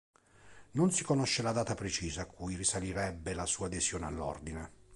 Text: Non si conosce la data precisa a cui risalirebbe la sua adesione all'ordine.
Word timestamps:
Non 0.71 0.89
si 0.89 1.03
conosce 1.03 1.43
la 1.43 1.51
data 1.51 1.75
precisa 1.75 2.23
a 2.23 2.25
cui 2.25 2.55
risalirebbe 2.55 3.35
la 3.35 3.45
sua 3.45 3.67
adesione 3.67 4.05
all'ordine. 4.07 4.71